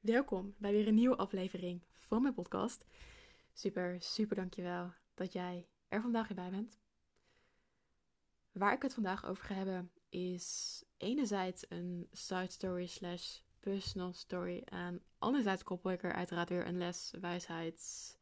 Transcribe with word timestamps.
Welkom 0.00 0.54
bij 0.58 0.72
weer 0.72 0.88
een 0.88 0.94
nieuwe 0.94 1.16
aflevering 1.16 1.82
van 1.92 2.22
mijn 2.22 2.34
podcast. 2.34 2.84
Super, 3.52 3.96
super 4.02 4.36
dankjewel 4.36 4.92
dat 5.14 5.32
jij 5.32 5.68
er 5.88 6.00
vandaag 6.00 6.28
weer 6.28 6.36
bij 6.36 6.50
bent. 6.50 6.78
Waar 8.52 8.72
ik 8.72 8.82
het 8.82 8.94
vandaag 8.94 9.26
over 9.26 9.44
ga 9.44 9.54
hebben 9.54 9.92
is 10.08 10.84
enerzijds 10.96 11.64
een 11.68 12.08
side 12.12 12.50
story 12.50 12.86
slash 12.86 13.38
personal 13.60 14.12
story 14.12 14.62
en 14.64 15.02
anderzijds 15.18 15.62
koppel 15.62 15.90
ik 15.90 16.02
er 16.02 16.12
uiteraard 16.12 16.48
weer 16.48 16.66
een 16.66 16.78
les, 16.78 17.12
wijsheid, 17.20 18.18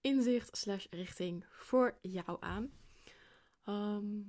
inzicht 0.00 0.56
slash 0.56 0.86
richting 0.90 1.44
voor 1.48 1.98
jou 2.00 2.36
aan. 2.40 2.70
Ehm, 3.64 4.20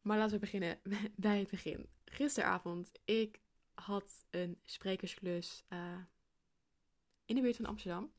maar 0.00 0.18
laten 0.18 0.34
we 0.34 0.38
beginnen 0.38 0.80
bij 1.16 1.38
het 1.38 1.50
begin. 1.50 1.88
Gisteravond, 2.04 2.92
ik 3.04 3.40
had 3.80 4.24
een 4.30 4.60
sprekersklus 4.64 5.64
uh, 5.68 5.98
in 7.24 7.34
de 7.34 7.40
buurt 7.40 7.56
van 7.56 7.66
Amsterdam. 7.66 8.12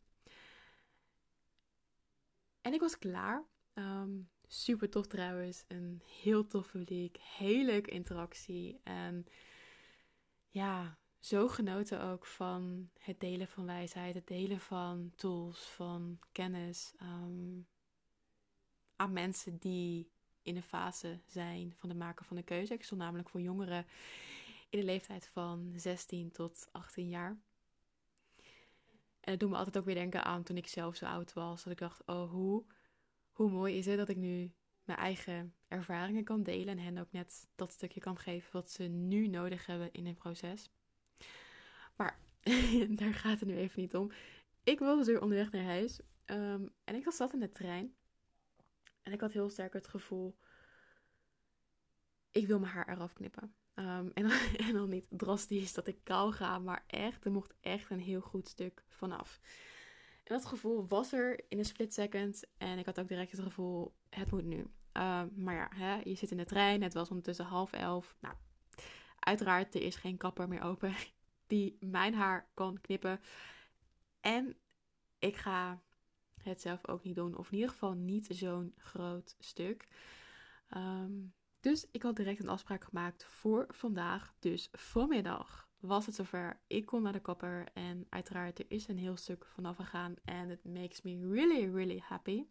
En 2.61 2.73
ik 2.73 2.79
was 2.79 2.97
klaar. 2.97 3.45
Um, 3.73 4.29
super 4.47 4.89
tof 4.89 5.07
trouwens. 5.07 5.63
Een 5.67 6.01
heel 6.21 6.47
tof 6.47 6.71
publiek. 6.71 7.17
Heel 7.17 7.65
leuke 7.65 7.91
interactie. 7.91 8.79
En 8.83 9.25
ja, 10.49 10.97
zo 11.19 11.47
genoten 11.47 12.01
ook 12.01 12.25
van 12.25 12.89
het 12.99 13.19
delen 13.19 13.47
van 13.47 13.65
wijsheid. 13.65 14.15
Het 14.15 14.27
delen 14.27 14.59
van 14.59 15.11
tools, 15.15 15.59
van 15.59 16.19
kennis. 16.31 16.93
Um, 17.01 17.67
aan 18.95 19.13
mensen 19.13 19.57
die 19.57 20.11
in 20.41 20.53
de 20.53 20.61
fase 20.61 21.19
zijn 21.25 21.73
van 21.77 21.89
de 21.89 21.95
maken 21.95 22.25
van 22.25 22.35
de 22.35 22.43
keuze. 22.43 22.73
Ik 22.73 22.83
stond 22.83 23.01
namelijk 23.01 23.29
voor 23.29 23.41
jongeren 23.41 23.85
in 24.71 24.79
de 24.79 24.85
leeftijd 24.85 25.27
van 25.27 25.73
16 25.75 26.31
tot 26.31 26.67
18 26.71 27.09
jaar. 27.09 27.39
En 29.19 29.31
dat 29.31 29.39
doet 29.39 29.49
me 29.49 29.55
altijd 29.55 29.77
ook 29.77 29.85
weer 29.85 29.95
denken 29.95 30.23
aan 30.23 30.43
toen 30.43 30.57
ik 30.57 30.67
zelf 30.67 30.95
zo 30.95 31.05
oud 31.05 31.33
was. 31.33 31.63
Dat 31.63 31.73
ik 31.73 31.79
dacht, 31.79 32.05
oh, 32.05 32.29
hoe, 32.31 32.65
hoe 33.31 33.49
mooi 33.49 33.77
is 33.77 33.85
het 33.85 33.97
dat 33.97 34.09
ik 34.09 34.17
nu 34.17 34.53
mijn 34.83 34.99
eigen 34.99 35.55
ervaringen 35.67 36.23
kan 36.23 36.43
delen. 36.43 36.77
En 36.77 36.83
hen 36.83 36.97
ook 36.97 37.11
net 37.11 37.47
dat 37.55 37.71
stukje 37.71 37.99
kan 37.99 38.17
geven 38.17 38.49
wat 38.51 38.71
ze 38.71 38.83
nu 38.83 39.27
nodig 39.27 39.65
hebben 39.65 39.91
in 39.91 40.05
hun 40.05 40.15
proces. 40.15 40.69
Maar 41.95 42.19
daar 42.99 43.13
gaat 43.13 43.39
het 43.39 43.49
nu 43.49 43.55
even 43.55 43.81
niet 43.81 43.95
om. 43.95 44.11
Ik 44.63 44.79
was 44.79 44.97
dus 44.97 45.07
weer 45.07 45.21
onderweg 45.21 45.51
naar 45.51 45.63
huis. 45.63 45.99
Um, 46.25 46.73
en 46.83 46.95
ik 46.95 47.11
zat 47.11 47.33
in 47.33 47.39
de 47.39 47.51
trein. 47.51 47.95
En 49.01 49.11
ik 49.11 49.21
had 49.21 49.31
heel 49.31 49.49
sterk 49.49 49.73
het 49.73 49.87
gevoel... 49.87 50.37
Ik 52.31 52.47
wil 52.47 52.59
mijn 52.59 52.73
haar 52.73 52.89
eraf 52.89 53.13
knippen. 53.13 53.55
Um, 53.75 54.11
en, 54.13 54.25
en 54.67 54.73
dan 54.73 54.89
niet 54.89 55.07
drastisch 55.09 55.73
dat 55.73 55.87
ik 55.87 56.03
kou 56.03 56.33
ga, 56.33 56.59
maar 56.59 56.83
echt, 56.87 57.25
er 57.25 57.31
mocht 57.31 57.53
echt 57.59 57.89
een 57.89 57.99
heel 57.99 58.21
goed 58.21 58.47
stuk 58.47 58.83
vanaf. 58.87 59.39
En 60.23 60.35
dat 60.35 60.45
gevoel 60.45 60.87
was 60.87 61.13
er 61.13 61.43
in 61.49 61.57
een 61.57 61.65
split 61.65 61.93
second. 61.93 62.43
En 62.57 62.77
ik 62.77 62.85
had 62.85 62.99
ook 62.99 63.07
direct 63.07 63.31
het 63.31 63.41
gevoel, 63.41 63.93
het 64.09 64.31
moet 64.31 64.45
nu. 64.45 64.57
Um, 64.57 65.31
maar 65.35 65.55
ja, 65.55 65.69
hè, 65.75 66.01
je 66.03 66.15
zit 66.15 66.31
in 66.31 66.37
de 66.37 66.45
trein, 66.45 66.81
het 66.81 66.93
was 66.93 67.09
ondertussen 67.09 67.45
half 67.45 67.73
elf. 67.73 68.15
Nou, 68.19 68.35
uiteraard, 69.19 69.75
er 69.75 69.81
is 69.81 69.95
geen 69.95 70.17
kapper 70.17 70.47
meer 70.47 70.61
open 70.61 70.93
die 71.47 71.77
mijn 71.79 72.13
haar 72.13 72.49
kan 72.53 72.81
knippen. 72.81 73.19
En 74.21 74.55
ik 75.19 75.35
ga 75.35 75.81
het 76.43 76.61
zelf 76.61 76.87
ook 76.87 77.03
niet 77.03 77.15
doen, 77.15 77.37
of 77.37 77.47
in 77.47 77.55
ieder 77.55 77.69
geval 77.69 77.93
niet 77.93 78.27
zo'n 78.29 78.73
groot 78.77 79.35
stuk. 79.39 79.87
Um, 80.75 81.33
dus 81.61 81.87
ik 81.91 82.01
had 82.01 82.15
direct 82.15 82.39
een 82.39 82.49
afspraak 82.49 82.83
gemaakt 82.83 83.25
voor 83.25 83.65
vandaag. 83.69 84.33
Dus 84.39 84.69
vanmiddag 84.71 85.69
was 85.79 86.05
het 86.05 86.15
zover. 86.15 86.61
Ik 86.67 86.85
kon 86.85 87.01
naar 87.01 87.13
de 87.13 87.21
kapper. 87.21 87.67
En 87.73 88.05
uiteraard, 88.09 88.59
er 88.59 88.65
is 88.67 88.87
een 88.87 88.97
heel 88.97 89.17
stuk 89.17 89.45
vanaf 89.45 89.75
gegaan. 89.75 90.15
En 90.23 90.49
it 90.49 90.63
makes 90.63 91.01
me 91.01 91.27
really, 91.33 91.73
really 91.73 92.01
happy. 92.03 92.45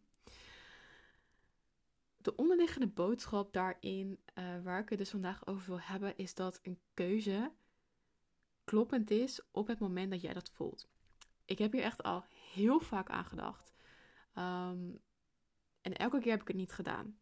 De 2.17 2.37
onderliggende 2.37 2.87
boodschap 2.87 3.53
daarin, 3.53 4.19
uh, 4.35 4.63
waar 4.63 4.81
ik 4.81 4.89
het 4.89 4.99
dus 4.99 5.11
vandaag 5.11 5.47
over 5.47 5.67
wil 5.67 5.81
hebben, 5.81 6.17
is 6.17 6.35
dat 6.35 6.59
een 6.63 6.79
keuze 6.95 7.53
kloppend 8.65 9.11
is 9.11 9.41
op 9.51 9.67
het 9.67 9.79
moment 9.79 10.11
dat 10.11 10.21
jij 10.21 10.33
dat 10.33 10.51
voelt. 10.51 10.89
Ik 11.45 11.59
heb 11.59 11.73
hier 11.73 11.83
echt 11.83 12.03
al 12.03 12.25
heel 12.53 12.81
vaak 12.81 13.09
aan 13.09 13.25
gedacht. 13.25 13.73
Um, 14.39 14.99
en 15.81 15.97
elke 15.97 16.19
keer 16.19 16.31
heb 16.31 16.41
ik 16.41 16.49
het 16.49 16.57
niet 16.57 16.73
gedaan 16.73 17.19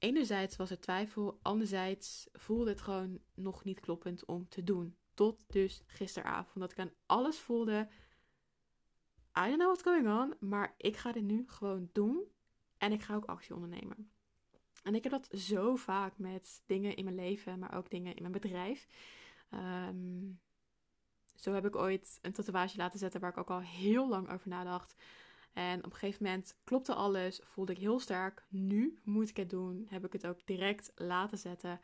enerzijds 0.00 0.56
was 0.56 0.70
er 0.70 0.80
twijfel, 0.80 1.38
anderzijds 1.42 2.28
voelde 2.32 2.70
het 2.70 2.80
gewoon 2.80 3.20
nog 3.34 3.64
niet 3.64 3.80
kloppend 3.80 4.24
om 4.24 4.48
te 4.48 4.64
doen. 4.64 4.96
Tot 5.14 5.44
dus 5.46 5.82
gisteravond, 5.86 6.60
dat 6.60 6.72
ik 6.72 6.78
aan 6.78 6.92
alles 7.06 7.38
voelde. 7.38 7.88
I 9.38 9.42
don't 9.42 9.56
know 9.56 9.66
what's 9.66 9.82
going 9.82 10.08
on, 10.08 10.48
maar 10.48 10.74
ik 10.76 10.96
ga 10.96 11.12
dit 11.12 11.22
nu 11.22 11.44
gewoon 11.46 11.88
doen 11.92 12.24
en 12.78 12.92
ik 12.92 13.02
ga 13.02 13.14
ook 13.14 13.24
actie 13.24 13.54
ondernemen. 13.54 14.10
En 14.82 14.94
ik 14.94 15.02
heb 15.02 15.12
dat 15.12 15.40
zo 15.40 15.76
vaak 15.76 16.18
met 16.18 16.62
dingen 16.66 16.96
in 16.96 17.04
mijn 17.04 17.16
leven, 17.16 17.58
maar 17.58 17.76
ook 17.76 17.90
dingen 17.90 18.14
in 18.14 18.20
mijn 18.20 18.32
bedrijf. 18.32 18.88
Um, 19.50 20.40
zo 21.34 21.52
heb 21.52 21.66
ik 21.66 21.76
ooit 21.76 22.18
een 22.22 22.32
tatoeage 22.32 22.76
laten 22.76 22.98
zetten 22.98 23.20
waar 23.20 23.30
ik 23.30 23.36
ook 23.36 23.50
al 23.50 23.60
heel 23.60 24.08
lang 24.08 24.30
over 24.30 24.48
nadacht. 24.48 24.94
En 25.52 25.78
op 25.78 25.92
een 25.92 25.98
gegeven 25.98 26.24
moment 26.24 26.56
klopte 26.64 26.94
alles, 26.94 27.40
voelde 27.44 27.72
ik 27.72 27.78
heel 27.78 28.00
sterk. 28.00 28.44
Nu 28.48 28.98
moet 29.04 29.28
ik 29.28 29.36
het 29.36 29.50
doen. 29.50 29.86
Heb 29.88 30.04
ik 30.04 30.12
het 30.12 30.26
ook 30.26 30.46
direct 30.46 30.92
laten 30.94 31.38
zetten. 31.38 31.80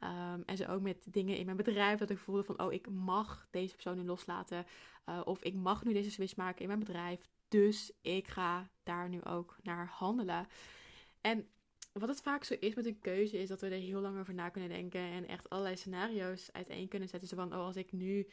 Um, 0.00 0.42
en 0.46 0.56
zo 0.56 0.64
ook 0.64 0.80
met 0.80 1.06
dingen 1.10 1.36
in 1.36 1.44
mijn 1.44 1.56
bedrijf 1.56 1.98
dat 1.98 2.10
ik 2.10 2.18
voelde 2.18 2.42
van, 2.42 2.60
oh, 2.62 2.72
ik 2.72 2.90
mag 2.90 3.48
deze 3.50 3.74
persoon 3.74 3.96
nu 3.96 4.04
loslaten. 4.04 4.66
Uh, 5.08 5.20
of 5.24 5.42
ik 5.42 5.54
mag 5.54 5.84
nu 5.84 5.92
deze 5.92 6.10
switch 6.10 6.36
maken 6.36 6.60
in 6.60 6.66
mijn 6.66 6.78
bedrijf. 6.78 7.20
Dus 7.48 7.92
ik 8.00 8.28
ga 8.28 8.70
daar 8.82 9.08
nu 9.08 9.24
ook 9.24 9.56
naar 9.62 9.88
handelen. 9.88 10.46
En 11.20 11.48
wat 11.92 12.08
het 12.08 12.20
vaak 12.20 12.44
zo 12.44 12.54
is 12.60 12.74
met 12.74 12.86
een 12.86 13.00
keuze, 13.00 13.38
is 13.38 13.48
dat 13.48 13.60
we 13.60 13.66
er 13.66 13.72
heel 13.72 14.00
lang 14.00 14.18
over 14.18 14.34
na 14.34 14.48
kunnen 14.48 14.70
denken. 14.70 15.00
En 15.00 15.28
echt 15.28 15.48
allerlei 15.48 15.76
scenario's 15.76 16.52
uiteen 16.52 16.88
kunnen 16.88 17.08
zetten. 17.08 17.28
Zo 17.28 17.36
van, 17.36 17.54
oh, 17.54 17.64
als 17.64 17.76
ik 17.76 17.92
nu 17.92 18.26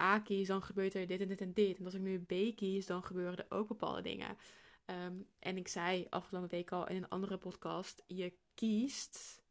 A 0.00 0.18
kies, 0.18 0.46
dan 0.46 0.62
gebeurt 0.62 0.94
er 0.94 1.06
dit 1.06 1.20
en 1.20 1.28
dit 1.28 1.40
en 1.40 1.52
dit. 1.52 1.78
En 1.78 1.84
als 1.84 1.94
ik 1.94 2.00
nu 2.00 2.18
B 2.24 2.56
kies, 2.56 2.86
dan 2.86 3.02
gebeuren 3.02 3.38
er 3.38 3.56
ook 3.56 3.68
bepaalde 3.68 4.02
dingen. 4.02 4.36
Um, 4.86 5.28
en 5.38 5.56
ik 5.56 5.68
zei 5.68 6.06
afgelopen 6.10 6.50
week 6.50 6.72
al 6.72 6.88
in 6.88 6.96
een 6.96 7.08
andere 7.08 7.38
podcast: 7.38 8.02
je 8.06 8.32
kiest 8.54 9.44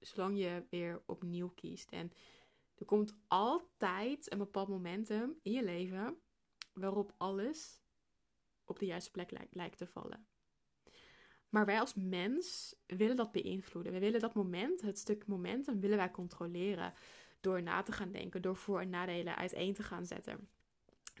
zolang 0.00 0.38
je 0.38 0.64
weer 0.70 1.02
opnieuw 1.06 1.48
kiest. 1.48 1.90
En 1.90 2.12
er 2.74 2.84
komt 2.84 3.16
altijd 3.26 4.32
een 4.32 4.38
bepaald 4.38 4.68
momentum 4.68 5.38
in 5.42 5.52
je 5.52 5.64
leven 5.64 6.16
waarop 6.72 7.14
alles 7.16 7.80
op 8.64 8.78
de 8.78 8.86
juiste 8.86 9.10
plek 9.10 9.30
lijkt, 9.30 9.54
lijkt 9.54 9.78
te 9.78 9.86
vallen. 9.86 10.26
Maar 11.48 11.66
wij 11.66 11.80
als 11.80 11.94
mens 11.94 12.76
willen 12.86 13.16
dat 13.16 13.32
beïnvloeden. 13.32 13.92
We 13.92 13.98
willen 13.98 14.20
dat 14.20 14.34
moment, 14.34 14.80
het 14.80 14.98
stuk 14.98 15.26
momentum, 15.26 15.80
willen 15.80 15.96
wij 15.96 16.10
controleren 16.10 16.92
door 17.40 17.62
na 17.62 17.82
te 17.82 17.92
gaan 17.92 18.12
denken, 18.12 18.42
door 18.42 18.56
voor- 18.56 18.80
en 18.80 18.90
nadelen 18.90 19.36
uiteen 19.36 19.74
te 19.74 19.82
gaan 19.82 20.06
zetten. 20.06 20.48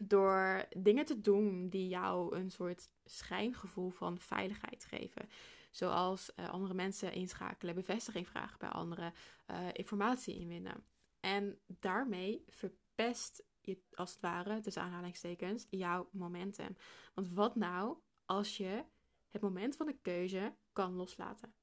Door 0.02 0.66
dingen 0.76 1.04
te 1.04 1.20
doen 1.20 1.68
die 1.68 1.88
jou 1.88 2.36
een 2.36 2.50
soort 2.50 2.88
schijngevoel 3.04 3.90
van 3.90 4.18
veiligheid 4.18 4.84
geven. 4.84 5.28
Zoals 5.70 6.30
uh, 6.36 6.48
andere 6.48 6.74
mensen 6.74 7.12
inschakelen, 7.12 7.74
bevestiging 7.74 8.28
vragen 8.28 8.58
bij 8.58 8.68
anderen, 8.68 9.12
uh, 9.50 9.68
informatie 9.72 10.34
inwinnen. 10.38 10.84
En 11.20 11.58
daarmee 11.66 12.44
verpest 12.48 13.44
je 13.60 13.78
als 13.94 14.12
het 14.12 14.20
ware, 14.20 14.60
tussen 14.60 14.82
aanhalingstekens, 14.82 15.66
jouw 15.70 16.08
momentum. 16.12 16.76
Want 17.14 17.32
wat 17.32 17.56
nou 17.56 17.98
als 18.24 18.56
je 18.56 18.84
het 19.28 19.42
moment 19.42 19.76
van 19.76 19.86
de 19.86 19.98
keuze 20.02 20.54
kan 20.72 20.92
loslaten? 20.92 21.54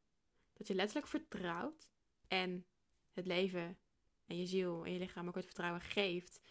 Dat 0.54 0.68
je 0.68 0.76
letterlijk 0.76 1.08
vertrouwt 1.08 1.90
en 2.28 2.66
het 3.12 3.28
leven 3.28 3.78
en 4.26 4.38
je 4.38 4.46
ziel 4.46 4.86
en 4.86 4.92
je 4.92 5.00
lichaam 5.00 5.28
ook 5.28 5.36
het 5.36 5.46
vertrouwen 5.46 5.82
geeft. 5.82 6.42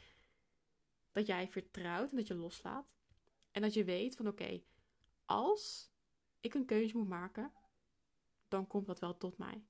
Dat 1.13 1.27
jij 1.27 1.49
vertrouwt 1.49 2.11
en 2.11 2.17
dat 2.17 2.27
je 2.27 2.35
loslaat. 2.35 2.87
En 3.51 3.63
dat 3.63 3.75
je 3.75 3.85
weet 3.85 4.17
van 4.17 4.29
oké, 4.29 4.63
als 5.25 5.93
ik 6.41 6.55
een 6.55 6.67
keuze 6.67 6.97
moet 6.97 7.09
maken, 7.09 7.53
dan 8.49 8.67
komt 8.67 8.87
dat 8.87 9.01
wel 9.01 9.17
tot 9.17 9.39
mij. 9.39 9.65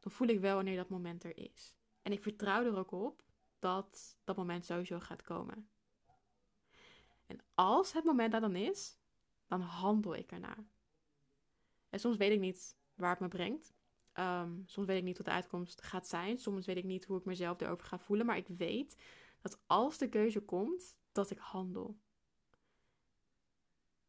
Dan 0.00 0.12
voel 0.12 0.28
ik 0.28 0.40
wel 0.40 0.54
wanneer 0.54 0.76
dat 0.76 0.88
moment 0.88 1.24
er 1.24 1.36
is. 1.36 1.74
En 2.02 2.12
ik 2.12 2.22
vertrouw 2.22 2.64
er 2.64 2.76
ook 2.76 2.92
op 2.92 3.22
dat 3.58 4.18
dat 4.24 4.36
moment 4.36 4.64
sowieso 4.64 5.00
gaat 5.00 5.22
komen. 5.22 5.70
En 7.26 7.40
als 7.54 7.92
het 7.92 8.04
moment 8.04 8.32
daar 8.32 8.40
dan 8.40 8.56
is, 8.56 8.98
dan 9.46 9.60
handel 9.60 10.14
ik 10.14 10.32
ernaar. 10.32 10.66
En 11.88 12.00
soms 12.00 12.16
weet 12.16 12.32
ik 12.32 12.40
niet 12.40 12.76
waar 12.94 13.10
het 13.10 13.20
me 13.20 13.28
brengt. 13.28 13.74
Um, 14.18 14.62
soms 14.66 14.86
weet 14.86 14.98
ik 14.98 15.04
niet 15.04 15.16
wat 15.16 15.26
de 15.26 15.32
uitkomst 15.32 15.82
gaat 15.82 16.08
zijn. 16.08 16.38
Soms 16.38 16.66
weet 16.66 16.76
ik 16.76 16.84
niet 16.84 17.04
hoe 17.04 17.18
ik 17.18 17.24
mezelf 17.24 17.60
erover 17.60 17.86
ga 17.86 17.98
voelen. 17.98 18.26
Maar 18.26 18.36
ik 18.36 18.48
weet 18.48 19.02
dat 19.40 19.60
als 19.66 19.98
de 19.98 20.08
keuze 20.08 20.40
komt, 20.40 20.96
dat 21.12 21.30
ik 21.30 21.38
handel. 21.38 21.98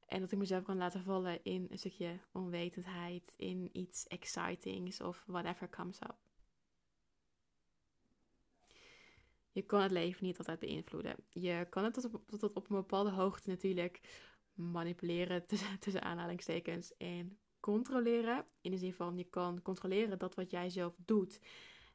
En 0.06 0.20
dat 0.20 0.32
ik 0.32 0.38
mezelf 0.38 0.64
kan 0.64 0.78
laten 0.78 1.04
vallen 1.04 1.44
in 1.44 1.68
een 1.70 1.78
stukje 1.78 2.20
onwetendheid, 2.32 3.34
in 3.38 3.78
iets 3.78 4.08
excitings 4.08 5.02
of 5.02 5.24
whatever 5.28 5.70
comes 5.70 6.02
up. 6.02 6.18
Je 9.52 9.62
kan 9.62 9.82
het 9.82 9.92
leven 9.92 10.26
niet 10.26 10.38
altijd 10.38 10.60
beïnvloeden. 10.60 11.16
Je 11.30 11.68
kan 11.70 11.84
het 11.84 11.94
tot 11.94 12.14
op, 12.14 12.28
tot 12.28 12.54
op 12.54 12.70
een 12.70 12.76
bepaalde 12.76 13.10
hoogte 13.10 13.50
natuurlijk 13.50 14.28
manipuleren, 14.54 15.46
tussen, 15.48 15.80
tussen 15.80 16.02
aanhalingstekens, 16.02 16.98
en 16.98 17.40
controleren. 17.60 18.46
In 18.62 18.72
de 18.72 18.78
zin 18.78 18.94
van 18.94 19.18
je 19.18 19.24
kan 19.24 19.62
controleren 19.62 20.20
dat 20.20 20.36
wat 20.36 20.52
jij 20.52 20.70
zelf 20.70 20.96
doet 20.98 21.40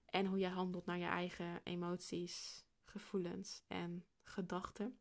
en 0.07 0.27
hoe 0.27 0.39
jij 0.39 0.51
handelt 0.51 0.87
naar 0.87 0.99
je 0.99 1.05
eigen 1.05 1.61
emoties, 1.65 2.65
gevoelens 2.85 3.63
en 3.67 4.05
gedachten. 4.23 4.99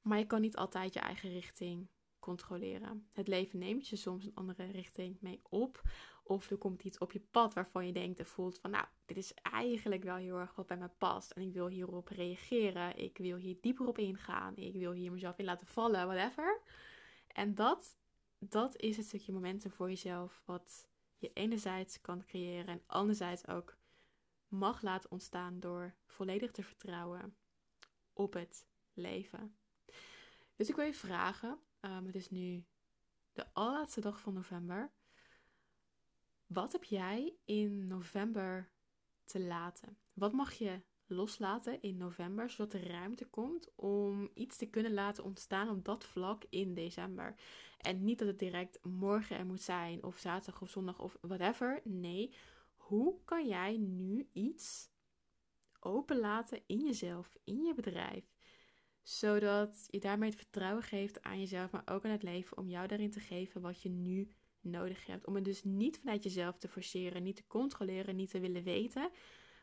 Maar 0.00 0.18
je 0.18 0.26
kan 0.26 0.40
niet 0.40 0.56
altijd 0.56 0.94
je 0.94 1.00
eigen 1.00 1.30
richting 1.30 1.88
controleren. 2.18 3.08
Het 3.12 3.28
leven 3.28 3.58
neemt 3.58 3.88
je 3.88 3.96
soms 3.96 4.24
een 4.24 4.34
andere 4.34 4.70
richting 4.70 5.16
mee 5.20 5.40
op. 5.48 5.82
Of 6.24 6.50
er 6.50 6.56
komt 6.56 6.82
iets 6.82 6.98
op 6.98 7.12
je 7.12 7.20
pad 7.20 7.54
waarvan 7.54 7.86
je 7.86 7.92
denkt 7.92 8.18
en 8.18 8.26
voelt 8.26 8.58
van 8.58 8.70
nou, 8.70 8.84
dit 9.04 9.16
is 9.16 9.34
eigenlijk 9.34 10.02
wel 10.02 10.16
heel 10.16 10.38
erg 10.38 10.54
wat 10.54 10.66
bij 10.66 10.76
me 10.76 10.88
past. 10.88 11.30
En 11.30 11.42
ik 11.42 11.52
wil 11.52 11.66
hierop 11.66 12.08
reageren. 12.08 12.96
Ik 12.96 13.18
wil 13.18 13.36
hier 13.36 13.56
dieper 13.60 13.86
op 13.86 13.98
ingaan. 13.98 14.56
Ik 14.56 14.74
wil 14.74 14.92
hier 14.92 15.12
mezelf 15.12 15.38
in 15.38 15.44
laten 15.44 15.66
vallen, 15.66 16.06
whatever. 16.06 16.60
En 17.26 17.54
dat, 17.54 17.96
dat 18.48 18.76
is 18.76 18.96
het 18.96 19.06
stukje 19.06 19.32
momenten 19.32 19.70
voor 19.70 19.88
jezelf 19.88 20.42
wat 20.44 20.88
je 21.16 21.32
enerzijds 21.32 22.00
kan 22.00 22.24
creëren 22.24 22.66
en 22.66 22.82
anderzijds 22.86 23.46
ook 23.48 23.76
mag 24.48 24.82
laten 24.82 25.10
ontstaan 25.10 25.60
door 25.60 25.94
volledig 26.06 26.50
te 26.50 26.62
vertrouwen 26.62 27.36
op 28.12 28.32
het 28.32 28.66
leven. 28.92 29.56
Dus 30.56 30.68
ik 30.68 30.76
wil 30.76 30.84
je 30.84 30.94
vragen, 30.94 31.58
um, 31.80 32.06
het 32.06 32.14
is 32.14 32.30
nu 32.30 32.64
de 33.32 33.46
allerlaatste 33.52 34.00
dag 34.00 34.20
van 34.20 34.34
november. 34.34 34.92
Wat 36.46 36.72
heb 36.72 36.84
jij 36.84 37.36
in 37.44 37.86
november 37.86 38.72
te 39.24 39.40
laten? 39.40 39.98
Wat 40.12 40.32
mag 40.32 40.52
je 40.52 40.82
loslaten 41.06 41.82
in 41.82 41.96
november, 41.96 42.50
zodat 42.50 42.72
er 42.72 42.88
ruimte 42.88 43.24
komt 43.26 43.74
om 43.74 44.30
iets 44.34 44.56
te 44.56 44.66
kunnen 44.66 44.94
laten 44.94 45.24
ontstaan 45.24 45.68
op 45.68 45.84
dat 45.84 46.04
vlak 46.04 46.44
in 46.50 46.74
december? 46.74 47.34
En 47.78 48.04
niet 48.04 48.18
dat 48.18 48.28
het 48.28 48.38
direct 48.38 48.78
morgen 48.82 49.36
er 49.36 49.46
moet 49.46 49.60
zijn, 49.60 50.04
of 50.04 50.18
zaterdag 50.18 50.62
of 50.62 50.70
zondag 50.70 51.00
of 51.00 51.16
whatever. 51.20 51.80
Nee, 51.84 52.34
hoe 52.74 53.16
kan 53.24 53.46
jij 53.46 53.76
nu 53.76 54.28
iets 54.32 54.90
openlaten 55.80 56.62
in 56.66 56.80
jezelf, 56.84 57.36
in 57.44 57.62
je 57.64 57.74
bedrijf? 57.74 58.24
Zodat 59.02 59.86
je 59.90 60.00
daarmee 60.00 60.28
het 60.28 60.38
vertrouwen 60.38 60.82
geeft 60.82 61.22
aan 61.22 61.38
jezelf, 61.38 61.70
maar 61.70 61.82
ook 61.86 62.04
aan 62.04 62.10
het 62.10 62.22
leven, 62.22 62.56
om 62.56 62.68
jou 62.68 62.86
daarin 62.86 63.10
te 63.10 63.20
geven 63.20 63.60
wat 63.60 63.82
je 63.82 63.88
nu 63.88 64.28
nodig 64.60 65.06
hebt. 65.06 65.26
Om 65.26 65.34
het 65.34 65.44
dus 65.44 65.64
niet 65.64 65.98
vanuit 65.98 66.22
jezelf 66.22 66.58
te 66.58 66.68
forceren, 66.68 67.22
niet 67.22 67.36
te 67.36 67.46
controleren, 67.46 68.16
niet 68.16 68.30
te 68.30 68.40
willen 68.40 68.62
weten, 68.62 69.10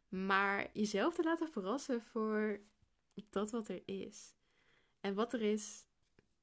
maar 0.09 0.69
jezelf 0.73 1.15
te 1.15 1.23
laten 1.23 1.49
verrassen 1.49 2.01
voor 2.01 2.59
dat 3.29 3.51
wat 3.51 3.67
er 3.67 3.81
is. 3.85 4.33
En 4.99 5.13
wat 5.13 5.33
er 5.33 5.41
is, 5.41 5.85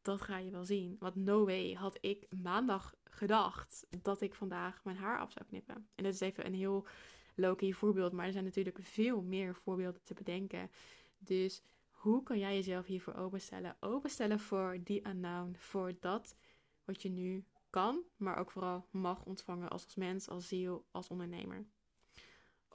dat 0.03 0.21
ga 0.21 0.39
je 0.39 0.51
wel 0.51 0.65
zien. 0.65 0.97
Want 0.99 1.15
no 1.15 1.45
way 1.45 1.73
had 1.73 1.99
ik 2.01 2.27
maandag 2.43 2.95
gedacht 3.05 3.87
dat 4.03 4.21
ik 4.21 4.35
vandaag 4.35 4.85
mijn 4.85 4.97
haar 4.97 5.19
af 5.19 5.33
zou 5.33 5.45
knippen. 5.45 5.89
En 5.95 6.05
dat 6.05 6.15
is 6.15 6.21
even 6.21 6.47
een 6.47 6.55
heel 6.55 6.87
low 7.35 7.73
voorbeeld, 7.73 8.13
maar 8.13 8.27
er 8.27 8.33
zijn 8.33 8.45
natuurlijk 8.45 8.79
veel 8.83 9.23
meer 9.23 9.55
voorbeelden 9.55 10.03
te 10.03 10.15
bedenken. 10.15 10.71
Dus 11.19 11.63
hoe 11.91 12.23
kan 12.23 12.39
jij 12.39 12.55
jezelf 12.55 12.87
hiervoor 12.87 13.15
openstellen? 13.15 13.77
Openstellen 13.81 14.41
voor 14.41 14.79
die 14.85 15.09
unknown, 15.09 15.55
voor 15.59 15.93
dat 16.01 16.37
wat 16.85 17.03
je 17.03 17.09
nu 17.09 17.45
kan, 17.71 18.03
maar 18.17 18.39
ook 18.39 18.51
vooral 18.51 18.87
mag 18.91 19.25
ontvangen 19.25 19.69
als, 19.69 19.85
als 19.85 19.95
mens, 19.95 20.29
als 20.29 20.49
ziel, 20.49 20.87
als 20.91 21.09
ondernemer. 21.09 21.67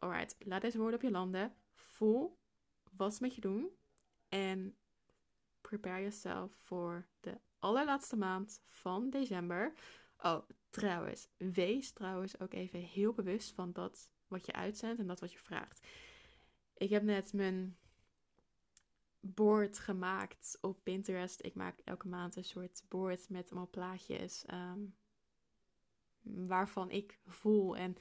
Alright, 0.02 0.36
laat 0.40 0.62
deze 0.62 0.78
woorden 0.78 0.96
op 0.96 1.06
je 1.06 1.12
landen. 1.12 1.56
Voel 1.74 2.38
wat 2.98 3.20
met 3.20 3.36
je 3.36 3.42
doen. 3.42 3.70
En 4.30 4.76
prepare 5.62 6.00
yourself 6.00 6.52
voor 6.54 7.08
de 7.20 7.40
allerlaatste 7.60 8.18
maand 8.18 8.62
van 8.68 9.10
december. 9.10 9.74
Oh, 10.18 10.50
trouwens, 10.70 11.28
wees 11.38 11.92
trouwens 11.92 12.40
ook 12.40 12.54
even 12.54 12.80
heel 12.80 13.14
bewust 13.14 13.52
van 13.52 13.72
dat 13.72 14.10
wat 14.28 14.46
je 14.46 14.54
uitzendt 14.54 15.00
en 15.00 15.08
dat 15.08 15.20
wat 15.20 15.32
je 15.32 15.38
vraagt. 15.38 15.88
Ik 16.78 16.90
heb 16.90 17.04
net 17.04 17.34
mijn 17.34 17.78
board 19.20 19.80
gemaakt 19.80 20.58
op 20.62 20.84
Pinterest. 20.84 21.46
Ik 21.46 21.56
maak 21.56 21.80
elke 21.84 22.08
maand 22.08 22.36
een 22.36 22.44
soort 22.44 22.84
board 22.88 23.30
met 23.30 23.50
allemaal 23.50 23.70
plaatjes 23.70 24.46
ehm, 24.46 24.80
waarvan 26.22 26.90
ik 26.90 27.20
voel 27.26 27.78
en 27.78 27.96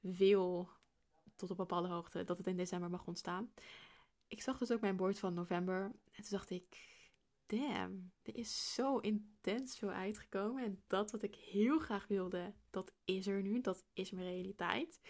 wil 0.00 0.70
tot 1.40 1.50
op 1.50 1.58
een 1.58 1.66
bepaalde 1.66 1.88
hoogte 1.88 2.24
dat 2.24 2.36
het 2.36 2.46
in 2.46 2.56
december 2.56 2.90
mag 2.90 3.06
ontstaan. 3.06 3.52
Ik 4.26 4.42
zag 4.42 4.58
dus 4.58 4.72
ook 4.72 4.80
mijn 4.80 4.96
board 4.96 5.18
van 5.18 5.34
november 5.34 5.82
en 5.84 6.22
toen 6.22 6.30
dacht 6.30 6.50
ik, 6.50 6.88
damn, 7.46 8.12
er 8.22 8.36
is 8.36 8.74
zo 8.74 8.98
intens 8.98 9.78
veel 9.78 9.90
uitgekomen 9.90 10.64
en 10.64 10.82
dat 10.86 11.10
wat 11.10 11.22
ik 11.22 11.34
heel 11.34 11.78
graag 11.78 12.06
wilde, 12.06 12.54
dat 12.70 12.92
is 13.04 13.26
er 13.26 13.42
nu, 13.42 13.60
dat 13.60 13.84
is 13.92 14.10
mijn 14.10 14.26
realiteit. 14.26 15.00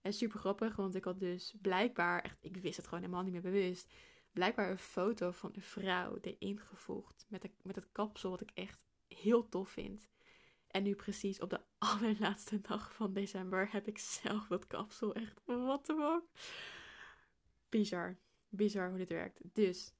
En 0.00 0.12
super 0.12 0.38
grappig, 0.38 0.76
want 0.76 0.94
ik 0.94 1.04
had 1.04 1.20
dus 1.20 1.54
blijkbaar, 1.60 2.22
echt, 2.22 2.38
ik 2.40 2.56
wist 2.56 2.76
het 2.76 2.86
gewoon 2.86 3.00
helemaal 3.00 3.22
niet 3.22 3.32
meer 3.32 3.52
bewust, 3.52 3.92
blijkbaar 4.32 4.70
een 4.70 4.78
foto 4.78 5.30
van 5.30 5.50
een 5.54 5.62
vrouw 5.62 6.18
erin 6.20 6.60
gevoegd. 6.60 7.26
Met, 7.28 7.50
met 7.62 7.76
het 7.76 7.92
kapsel, 7.92 8.30
wat 8.30 8.40
ik 8.40 8.50
echt 8.54 8.86
heel 9.08 9.48
tof 9.48 9.70
vind. 9.70 10.08
En 10.76 10.82
nu 10.82 10.94
precies 10.94 11.40
op 11.40 11.50
de 11.50 11.60
allerlaatste 11.92 12.60
dag 12.60 12.94
van 12.94 13.12
december 13.12 13.72
heb 13.72 13.86
ik 13.86 13.98
zelf 13.98 14.46
dat 14.46 14.66
kapsel. 14.66 15.14
Echt, 15.14 15.40
wat 15.44 15.84
te 15.84 15.94
fuck. 15.94 16.44
Bizar. 17.68 18.16
Bizar 18.48 18.88
hoe 18.88 18.98
dit 18.98 19.08
werkt. 19.08 19.40
Dus, 19.42 19.94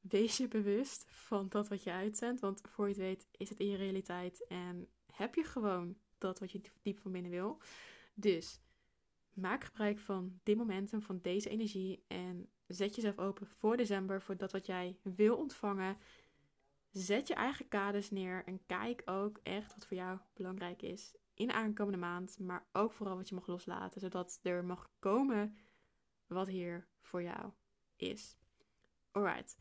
wees 0.00 0.36
je 0.36 0.48
bewust 0.48 1.04
van 1.08 1.48
dat 1.48 1.68
wat 1.68 1.82
je 1.82 1.90
uitzendt. 1.90 2.40
Want 2.40 2.60
voor 2.68 2.88
je 2.88 2.94
het 2.94 3.02
weet 3.02 3.28
is 3.30 3.48
het 3.48 3.58
in 3.58 3.68
je 3.68 3.76
realiteit. 3.76 4.46
En 4.46 4.88
heb 5.12 5.34
je 5.34 5.44
gewoon 5.44 5.96
dat 6.18 6.38
wat 6.38 6.52
je 6.52 6.60
diep 6.82 6.98
van 6.98 7.12
binnen 7.12 7.30
wil. 7.30 7.60
Dus, 8.14 8.60
maak 9.32 9.64
gebruik 9.64 9.98
van 9.98 10.40
dit 10.42 10.56
momentum, 10.56 11.02
van 11.02 11.18
deze 11.22 11.48
energie. 11.48 12.04
En 12.06 12.50
Zet 12.72 12.94
jezelf 12.94 13.18
open 13.18 13.46
voor 13.46 13.76
december, 13.76 14.22
voor 14.22 14.36
dat 14.36 14.52
wat 14.52 14.66
jij 14.66 14.96
wil 15.02 15.36
ontvangen. 15.36 15.96
Zet 16.92 17.28
je 17.28 17.34
eigen 17.34 17.68
kaders 17.68 18.10
neer 18.10 18.44
en 18.44 18.66
kijk 18.66 19.02
ook 19.04 19.40
echt 19.42 19.74
wat 19.74 19.86
voor 19.86 19.96
jou 19.96 20.18
belangrijk 20.34 20.82
is 20.82 21.14
in 21.34 21.46
de 21.46 21.52
aankomende 21.52 21.98
maand, 21.98 22.38
maar 22.38 22.66
ook 22.72 22.92
vooral 22.92 23.16
wat 23.16 23.28
je 23.28 23.34
mag 23.34 23.46
loslaten, 23.46 24.00
zodat 24.00 24.40
er 24.42 24.64
mag 24.64 24.90
komen 24.98 25.56
wat 26.26 26.48
hier 26.48 26.88
voor 27.00 27.22
jou 27.22 27.52
is. 27.96 28.36
Alright. 29.10 29.56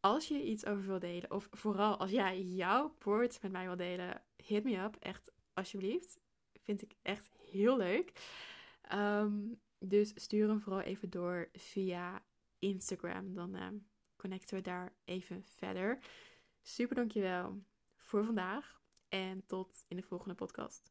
Als 0.00 0.28
je 0.28 0.42
iets 0.42 0.66
over 0.66 0.86
wil 0.86 0.98
delen, 0.98 1.30
of 1.30 1.48
vooral 1.50 1.96
als 1.96 2.10
jij 2.10 2.42
jouw 2.42 2.88
poort 2.88 3.42
met 3.42 3.52
mij 3.52 3.66
wil 3.66 3.76
delen, 3.76 4.22
hit 4.36 4.64
me 4.64 4.78
up. 4.78 4.96
Echt, 4.96 5.32
alsjeblieft. 5.54 6.20
Vind 6.62 6.82
ik 6.82 6.94
echt 7.02 7.28
heel 7.38 7.76
leuk. 7.76 8.12
Ehm, 8.82 9.54
dus 9.78 10.12
stuur 10.14 10.48
hem 10.48 10.60
vooral 10.60 10.80
even 10.80 11.10
door 11.10 11.48
via 11.52 12.22
Instagram. 12.58 13.34
Dan 13.34 13.56
uh, 13.56 13.66
connecten 14.16 14.56
we 14.56 14.62
daar 14.62 14.94
even 15.04 15.44
verder. 15.44 15.98
Super 16.62 16.96
dankjewel 16.96 17.64
voor 17.96 18.24
vandaag 18.24 18.80
en 19.08 19.46
tot 19.46 19.84
in 19.88 19.96
de 19.96 20.02
volgende 20.02 20.34
podcast. 20.34 20.80